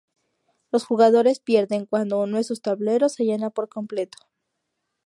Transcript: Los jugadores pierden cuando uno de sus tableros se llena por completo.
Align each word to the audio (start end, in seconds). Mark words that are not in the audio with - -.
Los 0.71 0.83
jugadores 0.85 1.39
pierden 1.41 1.85
cuando 1.85 2.17
uno 2.21 2.37
de 2.37 2.43
sus 2.43 2.63
tableros 2.63 3.13
se 3.13 3.23
llena 3.23 3.51
por 3.51 3.69
completo. 3.69 4.17